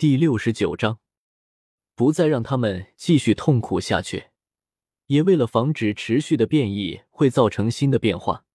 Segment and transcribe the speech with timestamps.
[0.00, 0.98] 第六十九章，
[1.94, 4.28] 不再让他们继续痛苦下去，
[5.08, 8.46] 也为了防止持续的变异会造成新的变化，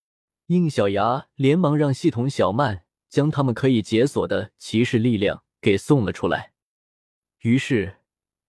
[0.47, 6.53] 应小牙连忙让系统小曼将他们可以解锁的骑士力量给送了出来。
[7.41, 7.97] 于是，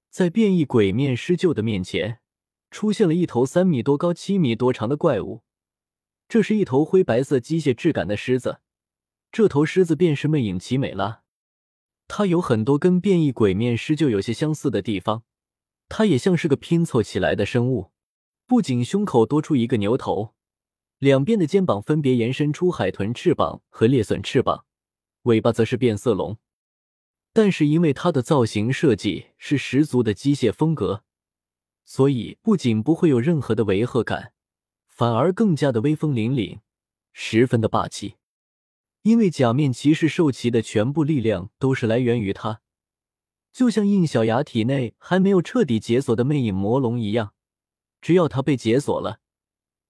[0.08, 2.20] 在变异鬼面狮鹫的面前，
[2.70, 5.42] 出现了一头三米多高、七米多长的怪物。
[6.26, 8.60] 这是一头灰白色机械质感的狮子，
[9.30, 11.24] 这头狮子便是魅影奇美拉。
[12.08, 15.24] 它有很多跟变异鬼面狮鹫有些相似的地方，
[15.88, 17.92] 它也像是个拼凑起来的生物。
[18.46, 20.34] 不仅胸口多出一个牛头，
[20.98, 24.64] 两边的肩膀分别延伸出海豚翅膀和猎隼翅膀，
[25.22, 26.38] 尾巴则是变色龙。
[27.32, 31.02] 但是因为它的造型设计是十足的机械风格，
[31.84, 34.32] 所以不仅不会有任何的违和感，
[34.86, 36.60] 反而更加的威风凛凛，
[37.12, 38.14] 十分的霸气。
[39.06, 42.60] 因为假面骑士兽骑的全部力量都是来源于他，
[43.52, 47.32] 就像应小牙体内还没有彻底解锁的魅影魔龙一样，
[48.00, 49.20] 只要他被解锁了，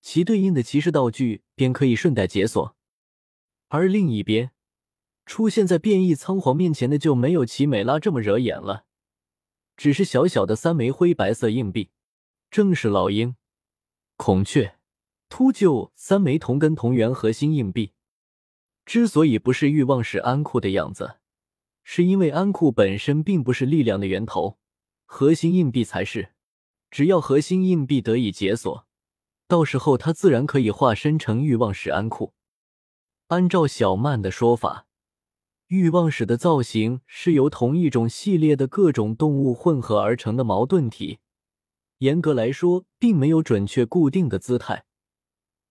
[0.02, 2.76] 其对应的骑士道具便可以顺带解锁。
[3.68, 4.50] 而另一边，
[5.24, 8.84] 出现在变异仓皇面前的就没有奇美拉这么惹眼了，
[9.78, 11.88] 只是小小的三枚灰白色硬币，
[12.50, 13.34] 正是老鹰、
[14.18, 14.76] 孔雀、
[15.30, 17.94] 秃鹫三枚同根同源核心硬币。
[18.86, 21.16] 之所以不是欲望使安库的样子，
[21.82, 24.58] 是因为安库本身并不是力量的源头，
[25.04, 26.30] 核心硬币才是。
[26.88, 28.86] 只要核心硬币得以解锁，
[29.48, 32.32] 到时候他自然可以化身成欲望使安库。
[33.26, 34.86] 按照小曼的说法，
[35.66, 41.18] 欲望使的造型是由同一种系列的各种动物混合而成的矛盾体，
[41.98, 44.84] 严格来说，并没有准确固定的姿态，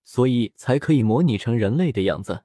[0.04, 2.44] 所以才可以模拟成人类的样子。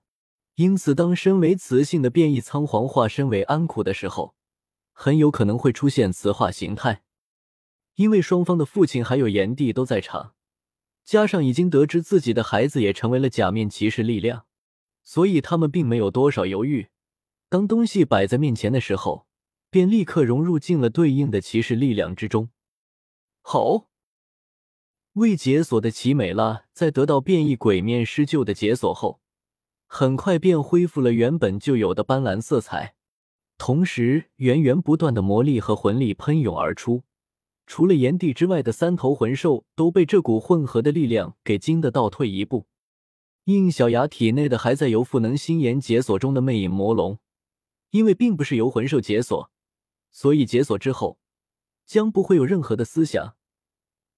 [0.56, 4.36] 因此，当身为雌性的变异仓皇化身为安库的时候，
[4.92, 7.04] 很有可能会出现雌化形态。
[7.96, 10.36] 因为双方的父亲还有炎帝都在场，
[11.04, 14.46] 加上已经得知自己的孩子也成为了假面骑士力量，
[15.04, 16.90] 所以他们并没有多少犹豫。
[17.50, 19.28] 当东西摆在面前的时候，
[19.70, 22.50] 便立刻融入进了对应的骑士力量之中。
[23.42, 23.88] 好，
[25.14, 29.21] 未解锁的奇美拉在得到变异鬼面狮鹫的解锁后。
[29.94, 32.96] 很快便恢复了原本就有的斑斓色彩，
[33.58, 37.04] 同时源源不断的魔力和魂力喷涌而出。
[37.68, 42.68] 除了炎帝之外的三头魂兽都被这股混合的力量给惊得倒退一步。
[43.44, 47.20] 应小牙体内的还在由赋能心炎解锁中的魅影魔龙，
[47.90, 49.52] 因为并不是由魂兽解锁，
[50.10, 51.20] 所以解锁之后
[51.86, 53.36] 将不会有任何的思想，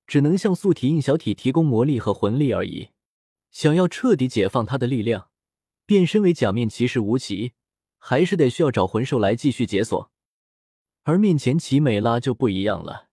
[0.05, 2.89] 只能向素体应小体提供魔力和魂力而已。
[3.49, 5.29] 想要彻底解放他的力量。
[5.85, 7.53] 变身为假面骑士吴奇，
[7.97, 10.11] 还是得需要找魂兽来继续解锁。
[11.03, 13.09] 而面前奇美拉就不一样了，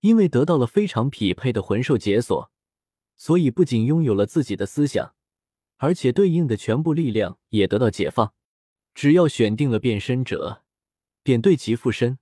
[0.00, 2.50] 因为得到了非常匹配的魂兽解锁，
[3.16, 5.14] 所以不仅拥有了自己的思想，
[5.78, 8.34] 而且对应的全部力量也得到解放。
[8.94, 10.64] 只要选定了变身者，
[11.22, 12.18] 便对其附身，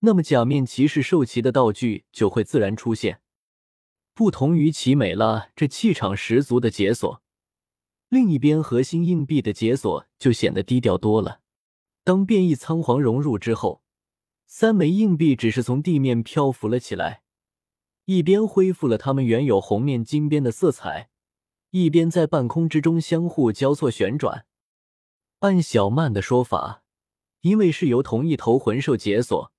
[0.00, 3.20] 那么假面骑士兽骑的道具就会自然出现。
[4.14, 7.22] 不同于奇美拉这气场十足的解锁。
[8.08, 11.40] 另一边，核心硬币的解锁就显得低调多了。
[12.04, 13.82] 当变异仓皇融入之后，
[14.46, 17.20] 三枚硬币只是从地面漂浮了起来，
[18.06, 21.10] 一边恢复了它们原有红面金边的色彩，
[21.70, 24.46] 一边在半空之中相互交错旋转。
[25.40, 26.82] 按小曼的说法，
[27.42, 29.52] 因为是由同一头魂兽解锁，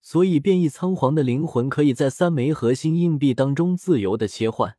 [0.00, 4.78] 所以变异仓皇的灵魂可以在三枚核心硬币当中自由的切换。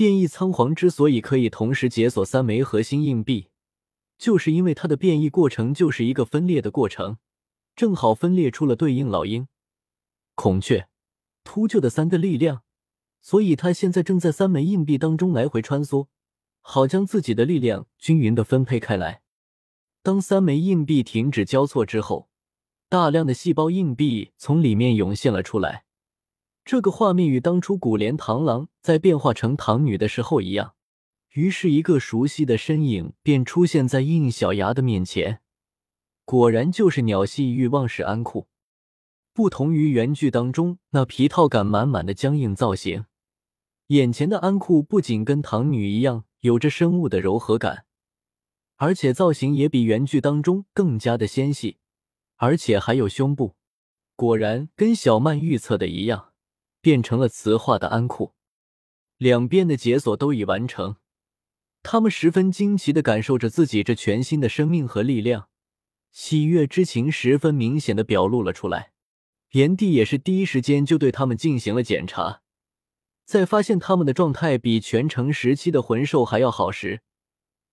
[0.00, 3.48] 变异仓皇之所以可以同时解锁三枚核心硬币，
[4.16, 7.18] 就是因为它的变异过程就是一个分裂的过程，
[7.76, 9.46] 正好分裂出了对应老鹰、
[10.34, 10.88] 孔雀、
[11.44, 12.62] 秃鹫的三个力量，
[13.20, 16.06] 所以它现在正在三枚硬币当中来回穿梭，
[16.62, 19.20] 好将自己的力量均匀的分配开来。
[20.02, 22.30] 当三枚硬币停止交错之后，
[22.88, 25.84] 大量的细胞硬币从里面涌现了出来。
[26.70, 30.76] 这个画面与当初古莲螳螂在变化成唐女的时候一样，
[31.32, 35.40] 于是，一个熟悉的身影便出现在应小牙的面前。
[36.24, 38.46] 果然就是鸟系欲望使安库。
[39.32, 43.06] 不同于原剧当中那皮套感满满的僵硬造型，
[43.88, 47.86] 眼前的安库不仅跟唐女一样有着生物的柔和感，
[48.76, 51.78] 而且造型也比原剧当中更加的纤细，
[52.36, 53.56] 而且还有胸部。
[54.14, 56.29] 果然跟小曼预测的一样。
[56.80, 58.34] 变成了磁化的安库，
[59.16, 60.96] 两边的解锁都已完成，
[61.82, 65.48] 他们十分惊奇的感受着自己这全新的生命和力量，
[66.10, 68.92] 喜悦之情十分明显的表露了出来。
[69.52, 72.42] 炎帝也是第一时间就对他们进行了检查，
[73.24, 77.02] 在发现他们的状态比全盛时期的魂兽还要好时，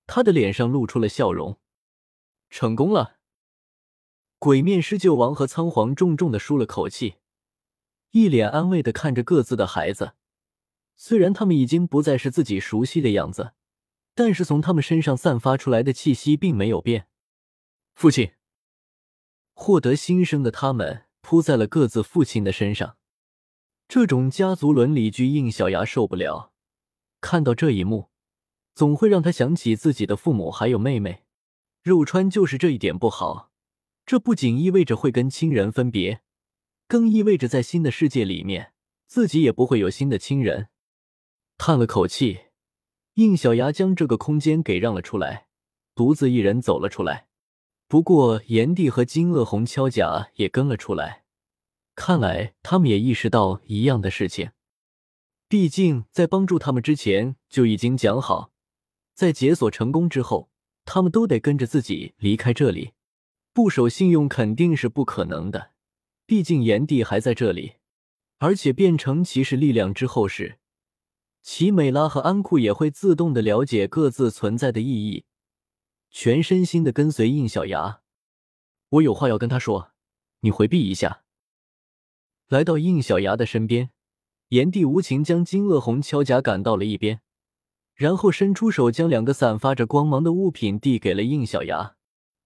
[0.07, 1.59] 他的脸上露出了笑容。
[2.49, 3.17] 成功了！
[4.39, 7.15] 鬼面狮鹫王和仓皇重重的舒了口气，
[8.19, 10.13] 一脸安慰的看着各自的孩子。
[10.95, 13.53] 虽然他们已经不再是自己熟悉的样子，
[14.15, 17.07] 但是从他们身上散发出来的气息并没有变。
[17.93, 18.31] 父亲，
[19.53, 21.03] 获得新生的他们。
[21.19, 22.95] 扑在了各自父亲的身上，
[23.89, 26.53] 这种家族伦理剧，应小牙受不了。
[27.19, 28.07] 看到这一幕，
[28.73, 31.25] 总会让他想起自己的父母还有妹妹。
[31.83, 33.51] 肉川就是这一点不好，
[34.05, 36.21] 这不仅意味着会跟亲人分别，
[36.87, 38.71] 更意味着在新的世界里面，
[39.05, 40.69] 自己也不会有新的亲人。
[41.57, 42.39] 叹了口气，
[43.15, 45.47] 应小牙将这个空间给让了出来，
[45.93, 47.27] 独自一人走了出来。
[47.87, 51.23] 不过，炎帝和金鳄红锹甲也跟了出来，
[51.95, 54.51] 看来他们也意识到一样的事情。
[55.49, 58.51] 毕竟，在帮助他们之前就已经讲好，
[59.13, 60.49] 在解锁成功之后，
[60.85, 62.91] 他们都得跟着自己离开这里。
[63.53, 65.71] 不守信用肯定是不可能的。
[66.27, 67.75] 毕竟炎帝还在这里，
[68.39, 70.59] 而且变成骑士力量之后时，
[71.41, 75.23] 奇美拉和安库也会自动的了解各自存在的意义。
[76.11, 78.01] 全身心的跟随应小牙，
[78.89, 79.93] 我有话要跟他说，
[80.41, 81.23] 你回避一下。
[82.49, 83.91] 来到应小牙的身边，
[84.49, 87.21] 炎帝无情将金鳄红锹甲赶到了一边，
[87.95, 91.95] 然后伸出手将两个散发着光芒的物品递给了应小牙，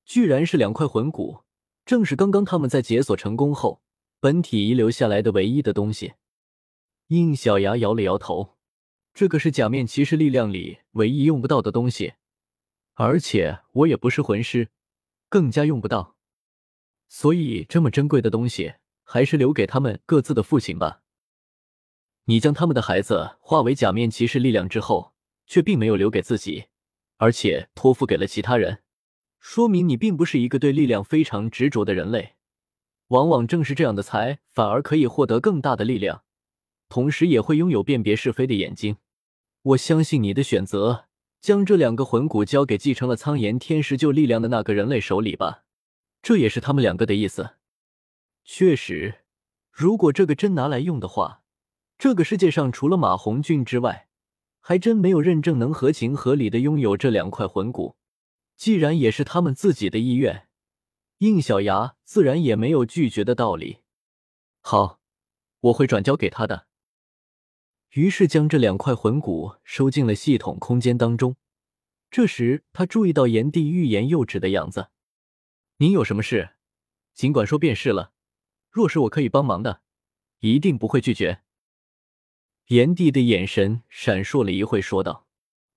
[0.05, 1.39] 居然是两块魂骨，
[1.85, 3.81] 正是刚刚他们在解锁成功后
[4.19, 6.13] 本体遗留下来的唯一的东西。
[7.07, 8.57] 应小牙摇了摇头，
[9.13, 12.13] 这个是假面骑士力量里唯一用不到的东西。
[12.93, 14.69] 而且我也不是魂师，
[15.27, 16.15] 更加用不到，
[17.07, 21.01] 所以这么珍贵的东西还是留给他们各自的父亲吧。
[22.25, 25.13] 你将他们的孩子化为假面骑士力量之后，
[25.47, 26.65] 却并没有留给自己，
[27.17, 28.83] 而且托付给了其他人，
[29.41, 32.35] 说明你并不是一个对力量非常执着的人类。
[33.09, 36.23] 往往正是这样的才反而可以获得更大的力量，
[36.87, 38.95] 同时也会拥有辨别是非的眼睛。
[39.63, 41.07] 我相信你的选择。
[41.41, 45.63] 将这两个魂骨交给继承了苍炎天石旧力量的那个人类手里吧，
[46.21, 47.55] 这也是他们两个的意思。
[48.45, 49.21] 确实，
[49.71, 51.41] 如果这个真拿来用的话，
[51.97, 54.07] 这个世界上除了马红俊之外，
[54.59, 57.95] 还真没有认证能合情合理的拥有这两块魂骨。
[58.61, 60.47] 既然也是他们自己的意愿，
[61.17, 63.79] 应小牙自然也没有拒绝的道理。
[64.59, 64.99] 好，
[65.61, 66.67] 我会转交给他的。
[67.93, 71.37] 于是将这两块魂骨收进了系统空间当中。
[72.11, 74.91] 这时，他注意到炎帝欲言又止的样子。
[75.77, 76.51] 您有什么事，
[77.15, 78.13] 尽管说便是了。
[78.69, 79.81] 若是我可以帮忙的，
[80.41, 81.41] 一定不会拒绝。
[82.67, 85.25] 炎帝的眼神闪烁了一会，说道：“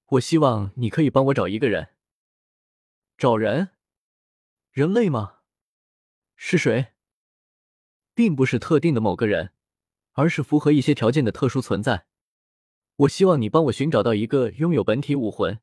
[0.08, 1.93] 我希望你可以帮我找一个人。
[3.16, 3.70] 找人？
[4.70, 5.38] 人类吗？
[6.36, 6.88] 是谁？
[8.14, 9.50] 并不是特定的某个人。”
[10.16, 12.06] 而是符合一些条件的特殊存在。
[12.98, 15.58] 我希望你帮我寻找到一个拥有本体武魂，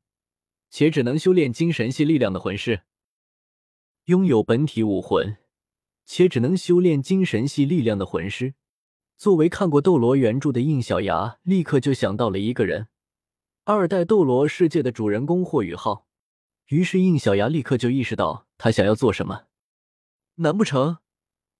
[0.68, 2.82] 且只能修炼精神系力量的魂师。
[4.04, 5.38] 拥有本体武魂，
[6.04, 8.52] 且只能修炼精神系力量的魂师。
[9.16, 12.88] 作为看过《斗罗》原著的应小牙，立刻就想到了一个人——
[13.64, 16.06] 二代斗罗世界的主人公霍雨浩。
[16.72, 19.44] 于是，应小牙立刻就意识到他想要做什么。
[20.36, 21.00] 难不成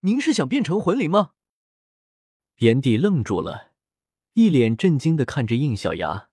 [0.00, 1.32] 您是想变成魂灵吗？
[2.60, 3.72] 炎帝愣住了，
[4.32, 6.30] 一脸震惊的看着应小牙。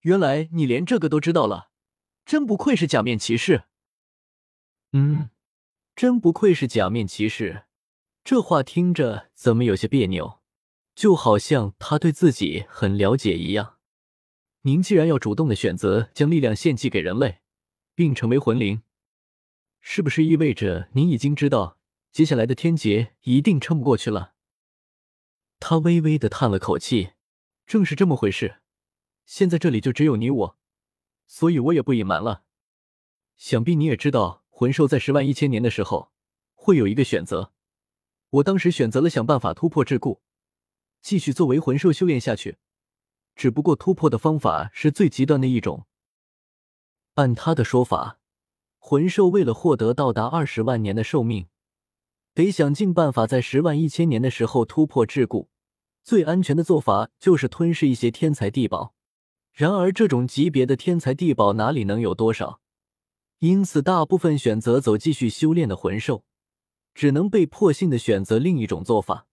[0.00, 1.70] 原来你连这个都知道了，
[2.26, 3.64] 真不愧是假面骑士。
[4.92, 5.30] 嗯，
[5.96, 7.64] 真不愧是假面骑士。
[8.22, 10.42] 这话听着怎么有些别扭？
[10.94, 13.76] 就好像他对自己很了解一样。
[14.62, 17.40] 您既然要主动的选择将力量献祭给人类，
[17.98, 18.84] 并成为魂灵，
[19.80, 21.78] 是不是意味着您已经知道
[22.12, 24.34] 接下来的天劫一定撑不过去了？
[25.58, 27.14] 他微微的叹了口气，
[27.66, 28.60] 正是这么回事。
[29.26, 30.58] 现在这里就只有你我，
[31.26, 32.44] 所以我也不隐瞒了。
[33.36, 36.12] 想必你也知道，魂兽在十万一千年的时候
[36.54, 37.52] 会有一个选择。
[38.30, 40.20] 我当时选择了想办法突破桎梏，
[41.00, 42.58] 继续作为魂兽修炼下去。
[43.34, 45.88] 只不过突破的方法是最极端的一种。
[47.18, 48.20] 按他的说法，
[48.78, 51.48] 魂兽为了获得到达二十万年的寿命。
[52.32, 55.48] 得想尽办法在十万一千年的时候突破桎梏，
[56.04, 58.94] 最安全的做法就是吞噬一些天才地宝。
[59.52, 62.60] 然而，这种级别的天才地宝哪里能有多少？
[63.40, 66.22] 因此大部分选择走继续修炼的魂兽，
[66.94, 69.26] 只能被迫性的选择另一种做法，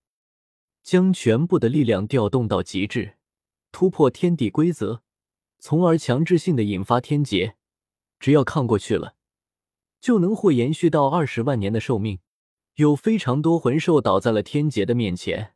[0.81, 3.17] 将全部的力量调动到极致，
[3.71, 5.03] 突破天地规则，
[5.59, 7.57] 从而强制性的引发天劫。
[8.19, 9.15] 只要抗过去了，
[9.99, 12.19] 就能获延续到二十万年的寿命。
[12.75, 15.53] 有非常多魂兽倒在了天劫的面前，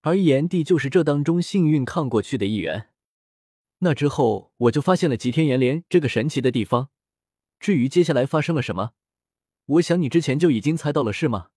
[0.00, 2.88] 而炎帝就是这当中幸运抗过去的一员。
[3.80, 6.88] 那之后，我就发现了极天炎莲这个神奇的地方。
[7.60, 8.92] 至于接下来发生了什么，
[9.66, 11.48] 我想你之前就已经猜到了，是吗？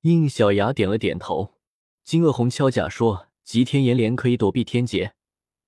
[0.00, 1.54] 应小牙点了点头。
[2.02, 5.14] 金恶红敲甲说：“极天炎莲可以躲避天劫，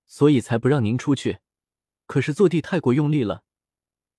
[0.07, 1.41] 所以才不让您出去。
[2.07, 3.45] 可是坐地太过用力了，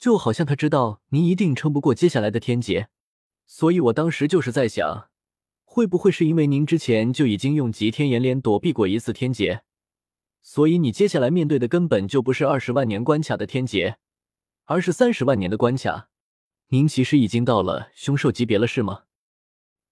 [0.03, 2.89] 就好像他知道您一定撑不过接下来的天劫。”
[3.48, 5.10] 所以，我当时就是在想，
[5.63, 9.63] 会不会是因为您之前就已经用极天炎莲躲避过一次天劫，
[10.41, 13.98] 所以你接下来面对的根本就不是二十万年关卡的天劫，
[14.65, 16.10] 而是三十万年的关卡。
[16.67, 19.03] 您其实已经到了凶兽级别了，是吗？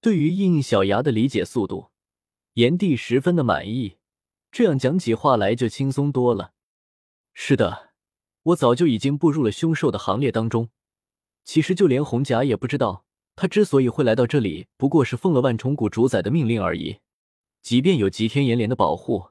[0.01, 1.91] 对于应小牙的理解速度，
[2.55, 3.95] 炎帝十分的满意，
[4.51, 6.51] 这样讲起话来就轻松多了。
[7.33, 7.90] 是的，
[8.43, 10.69] 我早就已经步入了凶兽的行列当中。
[11.43, 13.05] 其实就连红甲也不知道。
[13.35, 16.99] 他之所以会来到这里，不过是奉了万重谷主宰的命令而已。
[17.61, 19.29] 即便有极天炎莲的保护，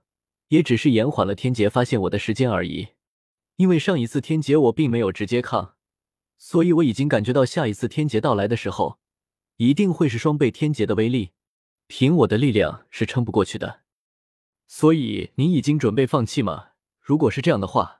[0.48, 2.88] 也只是延缓了天劫发现我的时间而已。
[3.56, 5.74] 因为上一次天劫我并没有直接抗，
[6.38, 8.98] 所以我已经感觉到下一次天劫到来的时候，
[9.56, 11.32] 一定会是双倍天劫的威力，
[11.86, 13.82] 凭我的力量是撑不过去的。
[14.66, 16.68] 所以您已经准备放弃吗？
[17.00, 17.99] 如果是这样的话，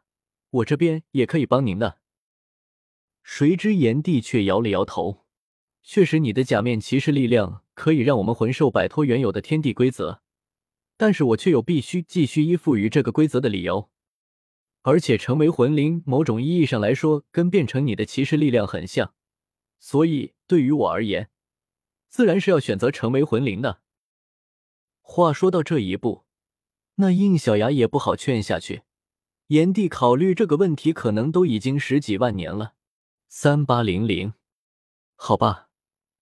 [0.51, 1.99] 我这边也可以帮您的。
[3.23, 5.27] 谁知炎帝却摇了摇头。
[5.83, 10.23] 确实，你的假面骑士力量可以让我们魂兽摆脱原有的天地规则，
[10.97, 13.91] 但是我却有必须继续依附于这个规则的理由。
[14.83, 19.15] 而且，成为魂灵，某种意义上来说，跟变成你的骑士力量很像，
[19.79, 21.31] 所以对于我而言，
[22.09, 23.81] 自然是要选择成为魂灵的。
[25.01, 26.25] 话说到这一步，
[26.97, 28.83] 那应小牙也不好劝下去。
[29.51, 32.75] 炎帝考虑这个问题，可能都已经十几万年了。
[33.27, 34.35] 三八零零，
[35.17, 35.71] 好吧。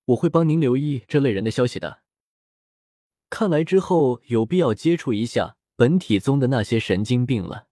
[0.06, 2.00] 我会帮您留意这类人的消息的。
[3.28, 7.66] 看来之后有必要接触一下本体宗的那些神经病了。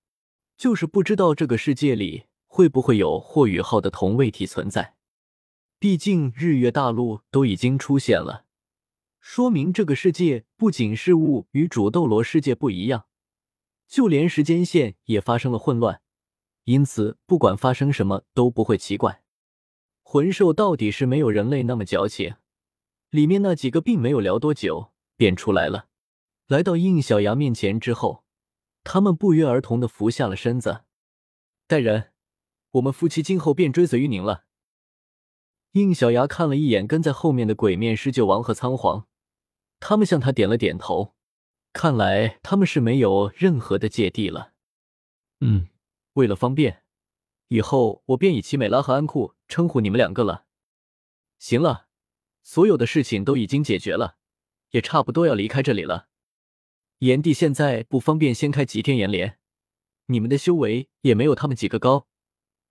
[0.59, 4.97] 就是不知道这个世界里会不会有霍雨浩的同位体存在。
[5.79, 8.45] 毕竟日月大陆都已经出现了，
[9.19, 13.07] 说明这个世界不仅事物与主斗罗世界不一样，
[13.87, 16.01] 就连时间线也发生了混乱。
[16.65, 19.23] 因此，不管发生什么都不会奇怪。
[20.03, 22.37] 魂兽到底是没有人类那么矫情，
[23.11, 25.89] 里面那几个并没有聊多久便出来了。
[26.47, 28.25] 来到应小牙面前之后，
[28.85, 30.83] 他们不约而同的伏下了身子。
[31.67, 32.13] 带人，
[32.73, 34.45] 我们夫妻今后便追随于您了。
[35.73, 39.09] 应小牙看了一眼跟在后面的鬼面狮鹫王和仓皇，
[39.81, 41.16] 他们向他点了点头，
[41.77, 44.55] 看来他们是没有任何的芥蒂了。
[45.41, 45.69] 嗯，
[46.15, 46.83] 为了方便。
[47.49, 50.47] 以后我便以奇美拉和安库称呼你们两个了。
[51.39, 51.89] 行了，
[52.43, 54.17] 所有的事情都已经解决了，
[54.71, 56.09] 也差不多要离开这里了。
[57.01, 59.39] 炎帝现在不方便掀开极天炎莲，
[60.07, 62.09] 你们的修为也没有他们几个高，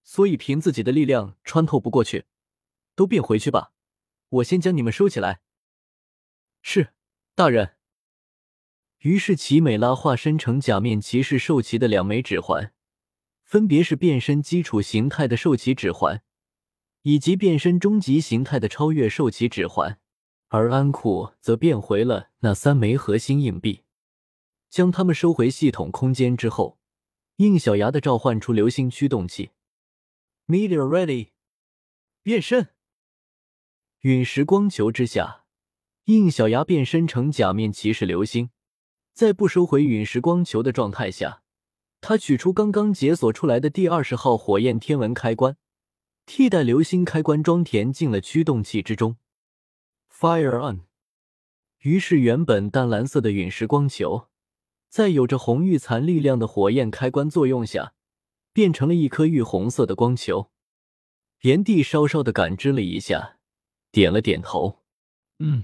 [0.03, 2.25] 所以凭自己的力量穿透不过去，
[2.95, 3.71] 都便回去吧。
[4.29, 5.41] 我先将你们收起来。
[6.63, 6.95] 是，
[7.35, 7.74] 大人。
[9.05, 12.73] 于是奇美拉化身成假面骑士兽骑的两枚指环。
[13.43, 16.23] 分别是变身基础形态的兽骑指环，
[17.03, 19.99] 以及变身终极形态的超越兽骑指环，
[20.47, 23.83] 而安库则变回了那三枚核心硬币。
[24.71, 26.79] 将它们收回系统空间之后，
[27.35, 29.51] 应小牙的召唤出流星驱动器
[30.47, 31.27] ，Meteor Ready，
[32.23, 32.69] 变身。
[33.99, 35.43] 陨石光球之下，
[36.05, 38.49] 应小牙变身成假面骑士流星，
[39.15, 41.41] 在不收回陨石光球的状态下。
[42.01, 45.55] 他取出刚刚解锁出来的第二十号火焰天文开关，
[46.25, 49.15] 替代流星开关装填进了驱动器之中。
[50.11, 50.81] Fire on！
[51.79, 54.27] 于是原本淡蓝色的陨石光球，
[54.89, 57.93] 在有着红玉残力量的火焰开关作用下，
[58.51, 60.51] 变成了一颗玉红色的光球。
[61.41, 63.37] 炎帝稍稍的感知了一下，
[63.91, 64.83] 点了点头
[65.39, 65.63] ：“嗯，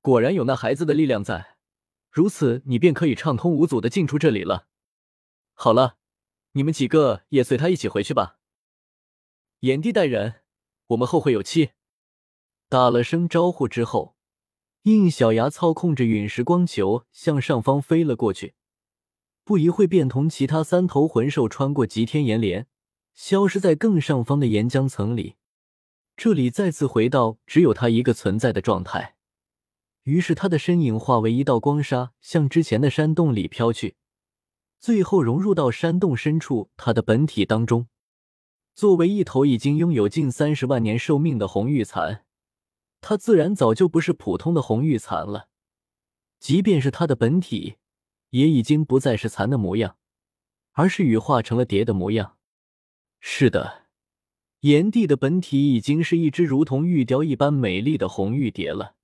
[0.00, 1.51] 果然有那孩子的力量在，
[2.12, 4.68] 如此你便可以畅通无阻的进出这里了。”
[5.54, 5.96] 好了，
[6.52, 8.38] 你们几个也随他一起回去吧。
[9.60, 10.42] 炎帝带人，
[10.88, 11.70] 我们后会有期。
[12.68, 14.16] 打了声招呼之后，
[14.82, 18.54] 应小牙操控着陨石光球向上方飞了过去。
[19.44, 22.66] 不一会，便同其他三头魂兽穿过极天岩帘，
[23.14, 25.36] 消失在更上方的岩浆层里。
[26.16, 29.16] 这里再次回到只有他一个存在的状态。
[30.04, 33.96] 于是他的身影化为一道光沙，向之前的山洞里飘去，
[34.80, 37.86] 最后融入到山洞深处他的本体当中。
[38.74, 42.24] 作为一头已经拥有近三十万年寿命的红玉蚕，
[43.00, 45.48] 它自然早就不是普通的红玉蚕了。
[46.40, 47.76] 即便是它的本体，
[48.30, 49.96] 也已经不再是蚕的模样，
[50.72, 52.38] 而是羽化成了蝶的模样。
[53.20, 53.84] 是的，
[54.60, 58.96] 炎帝的本体已经是一只如同玉雕一般美丽的红玉蝶了，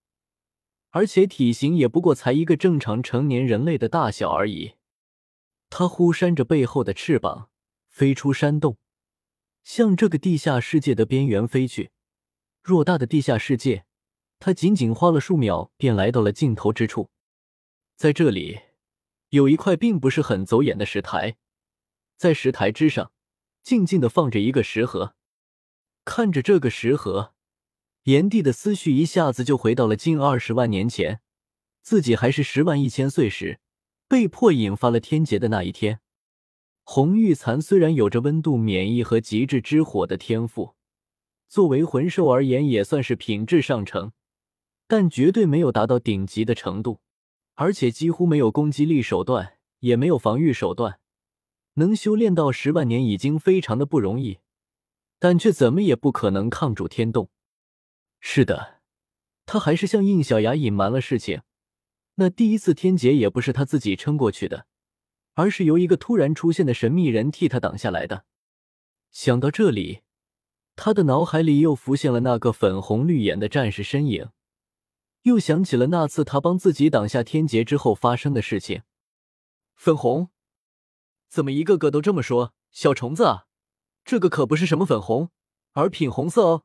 [0.90, 4.75] 而且体型也不过才一个正常成年人类的大小而已。
[5.71, 7.50] 它忽扇着背后的翅膀，
[7.88, 8.78] 飞出山洞。
[9.64, 11.90] 向这个地下世界的边缘飞去，
[12.64, 13.85] 偌大的地下世界，
[14.38, 17.11] 他仅仅花了数秒便来到了尽头之处。
[17.95, 18.61] 在这里，
[19.28, 21.37] 有一块并不是很走眼的石台，
[22.16, 23.12] 在石台之上，
[23.62, 25.14] 静静的放着一个石盒。
[26.07, 27.35] 看着这个石盒，
[28.05, 31.21] 炎帝的思绪一下子就回到了近二十万年前，
[31.83, 33.61] 自己还是十万一千岁时，
[34.09, 36.00] 被迫引发了天劫的那一天。
[36.85, 40.75] 红玉蚕虽然有着温度免疫和极致之火的天赋，
[41.47, 44.12] 作为魂兽而言也算是品质上乘，
[44.87, 47.00] 但绝对没有达到顶级的程度，
[47.57, 50.99] 而且几乎没有攻击力手段，也没有防御手段。
[51.75, 54.38] 能修炼到十万年已经非常的不容易，
[55.19, 57.28] 但却怎么也不可能抗住天动。
[58.20, 58.80] 是的，
[59.46, 61.42] 他还是向应小牙隐瞒了事情，
[62.16, 64.66] 那第一次天劫也不是他自己撑过去的。
[65.34, 68.25] 而是由一个突然出现的神秘人替他挡下来的。
[69.12, 70.00] 想到这里，
[70.75, 74.30] 他的脑海里又浮现了那个粉红绿眼的战士身影，
[75.22, 78.82] 又想起了那次他帮自己挡下天劫之后发生的事情。
[79.76, 80.30] 粉红，
[81.28, 82.52] 怎么一个个都这么说？
[82.72, 83.46] 小虫子啊，
[84.04, 85.30] 这个可不是什么粉红，
[85.75, 86.64] 而品红色哦。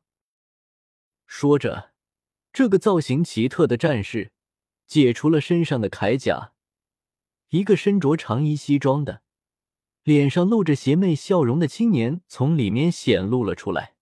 [1.36, 1.90] 说着，
[2.52, 4.30] 这个造型奇特的战士
[4.86, 6.52] 解除了身上的铠甲。
[7.48, 9.22] 一个身着长衣西装的、
[10.04, 13.96] 脸上露着邪魅笑容的青年从里面显露了出来。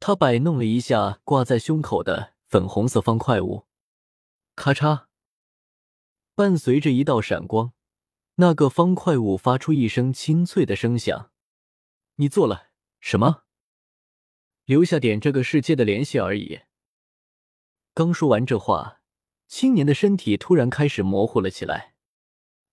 [0.00, 3.66] 他摆弄了一下挂在胸口的粉红色方块物，
[4.56, 5.08] 咔嚓，
[6.34, 7.74] 伴随着一道闪光，
[8.36, 11.30] 那个方块物发出一声清脆的声响。
[12.14, 13.42] 你做了什么？
[14.64, 16.60] 留下点这个世界的联系而已。
[17.98, 19.00] 刚说完这话，
[19.48, 21.96] 青年的身体突然开始模糊了起来。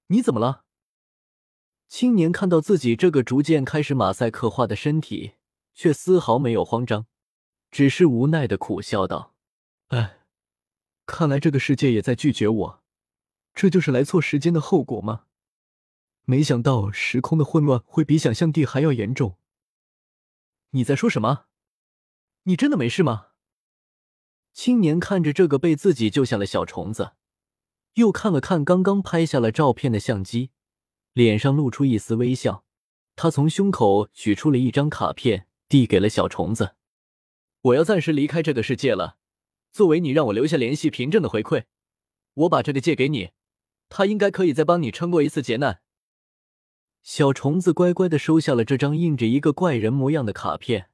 [0.09, 0.65] 你怎么了？
[1.87, 5.33] 青年看到自己这个逐渐开始马赛克化的身体，
[5.73, 7.07] 却丝毫没有慌张，
[7.71, 9.33] 只是无奈的苦笑道
[9.89, 10.19] ：“哎，
[11.07, 12.83] 看来这个世界也在拒绝我，
[13.55, 15.25] 这就是来错时间的后果吗？
[16.25, 19.39] 没想到时空的混乱会比想象地还要严重。
[20.69, 21.45] 你在说什么？
[22.43, 23.29] 你真的没事吗？”
[24.55, 27.11] 青年看着这个被自己救下的小虫子。
[27.95, 30.51] 又看了看刚刚拍下了照片的相机，
[31.11, 32.63] 脸上露出一丝微笑。
[33.17, 36.75] 他从胸口取出了一张卡片，递给了小虫子
[37.63, 39.17] ：“我要暂时离开这个世界了，
[39.73, 41.65] 作为你让我留下联系凭证的回馈，
[42.33, 43.31] 我把这个借给你，
[43.89, 45.81] 他应该可以再帮你撑过一次劫难。”
[47.03, 50.89] 小虫子乖乖的收下了这张印着一个怪人模样的卡片，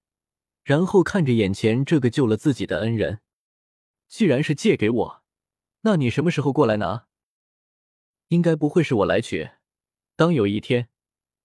[0.63, 3.21] 然后看着眼前这个救了自己的恩人
[4.12, 5.24] ：“既然是借给我。”
[5.84, 7.08] 那你什么时候过来拿？
[8.28, 9.52] 应该不会是我来取。
[10.17, 10.89] 当有一天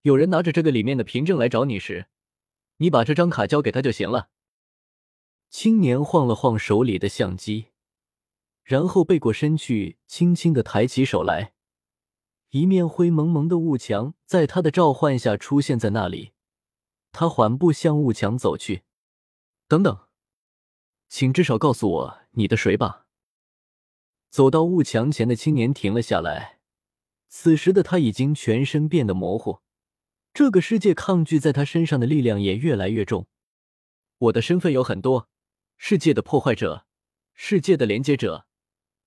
[0.02, 2.09] 有人拿着这个里面的凭证来找你时，
[2.79, 4.31] 你把这张卡交给他就行了。
[5.48, 7.68] 青年晃了晃手里的相机，
[8.62, 11.55] 然后背过身去，轻轻的抬起手来，
[12.50, 16.33] 一面灰蒙蒙的雾墙在他的召唤下出现在那里。
[17.12, 18.83] 他缓步向雾墙走去。
[19.66, 20.09] 等等，
[21.09, 23.07] 请至少告诉我你的谁吧。
[24.31, 26.61] 走到雾墙前的青年停了下来，
[27.29, 29.61] 此时的他已经全身变得模糊，
[30.33, 33.27] 这个世界抗拒在他身上的力量也越来越重。
[34.18, 35.29] 我的身份有很多：
[35.77, 36.87] 世界的破坏者，
[37.35, 38.46] 世界的连接者。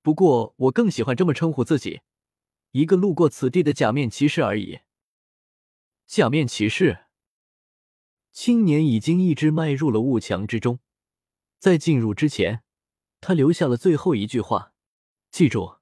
[0.02, 2.02] 不过我更喜欢这么称呼自己，
[2.72, 4.80] 一个路过此地的假面骑士而已。
[6.08, 7.06] 假面骑士。
[8.32, 10.80] 青年已经一直迈入了雾墙之中，
[11.60, 12.64] 在进入之前，
[13.22, 14.74] 他留下了最后一句话。
[15.32, 15.78] 记住，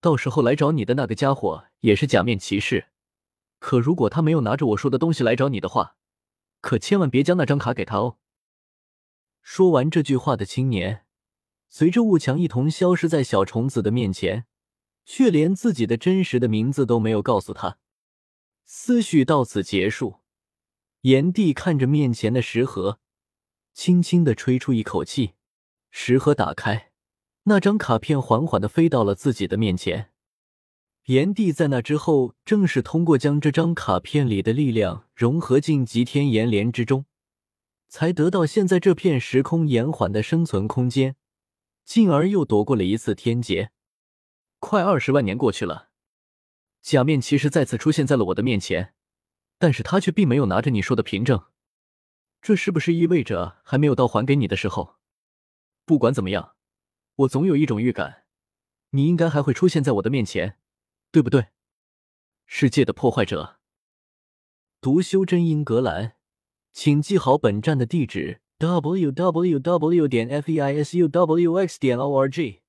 [0.00, 2.88] 到时候来找你的那个家伙也是假面骑士。
[3.58, 5.96] 可如果他没有拿着我说的东西来找你的话，
[6.60, 8.18] 可千万别将那张卡给他哦。
[9.40, 11.06] 说完这句话的青年，
[11.68, 14.46] 随着雾墙一同消失在小虫子的面前，
[15.04, 17.78] 却连自己的真实的名字都没有告诉他。
[18.66, 20.20] 思绪到此结束，
[21.02, 23.00] 炎帝看着面前的石盒，
[23.72, 25.34] 轻轻的吹出一口气，
[25.96, 26.90] 石盒打开，
[27.44, 30.10] 那张卡片缓缓的飞到了自己的面前。
[31.04, 37.06] 炎帝在那之后，正是通过将这张卡片里的力量融合进极天炎莲之中，
[37.88, 41.14] 才得到现在这片时空延缓的生存空间，
[41.84, 43.70] 进而又躲过了一次天劫。
[44.58, 45.90] 快二十万年过去了，
[46.82, 48.94] 假面骑士再次出现在了我的面前，
[49.58, 51.44] 但是他却并没有拿着你说的凭证，
[52.42, 54.96] 这是不是意味着还没有到还给你的时候？
[55.84, 56.54] 不管怎么样，
[57.16, 58.24] 我总有一种预感，
[58.90, 60.58] 你应该还会出现在我的面前。
[61.12, 61.50] 对不对？
[62.44, 63.60] 世界的破坏者，
[64.80, 66.16] 独修真英格兰，
[66.72, 70.08] 请记好本站的地址：w w w.
[70.08, 71.78] 点 f e i s u w x.
[71.78, 72.63] 点 o r g。